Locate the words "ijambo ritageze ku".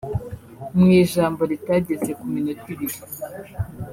1.01-2.25